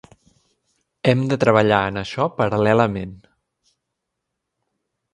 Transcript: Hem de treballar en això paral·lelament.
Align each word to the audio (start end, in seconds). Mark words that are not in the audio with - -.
Hem 1.11 1.21
de 1.33 1.37
treballar 1.43 1.83
en 1.91 2.01
això 2.03 2.27
paral·lelament. 2.41 3.15